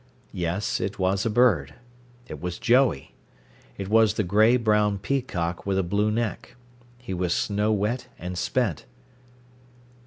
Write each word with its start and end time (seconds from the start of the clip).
Yes, 0.33 0.79
it 0.81 0.97
was 0.97 1.27
a 1.27 1.29
bird. 1.29 1.75
It 2.27 2.41
was 2.41 2.57
Joey. 2.57 3.13
It 3.77 3.87
was 3.87 4.15
the 4.15 4.23
grey 4.23 4.57
brown 4.57 4.97
peacock 4.97 5.63
with 5.63 5.77
a 5.77 5.83
blue 5.83 6.09
neck. 6.09 6.55
He 6.97 7.13
was 7.13 7.35
snow 7.35 7.71
wet 7.71 8.07
and 8.17 8.35
spent. 8.35 8.85